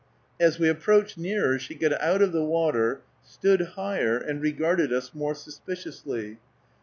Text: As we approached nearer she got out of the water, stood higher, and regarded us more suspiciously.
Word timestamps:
As 0.39 0.57
we 0.57 0.67
approached 0.67 1.15
nearer 1.15 1.59
she 1.59 1.75
got 1.75 1.93
out 2.01 2.23
of 2.23 2.31
the 2.31 2.43
water, 2.43 3.01
stood 3.23 3.61
higher, 3.77 4.17
and 4.17 4.41
regarded 4.41 4.91
us 4.91 5.13
more 5.13 5.35
suspiciously. 5.35 6.39